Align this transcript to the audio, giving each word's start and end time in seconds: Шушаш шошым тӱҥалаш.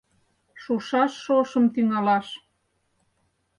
Шушаш 0.61 1.13
шошым 1.23 1.65
тӱҥалаш. 1.73 2.27